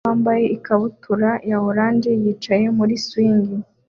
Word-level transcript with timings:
Umwana 0.03 0.07
muto 0.11 0.15
wambaye 0.15 0.45
ikabutura 0.55 1.29
ya 1.49 1.57
orange 1.69 2.11
yicaye 2.23 2.65
muri 2.77 2.93
swing 3.05 3.45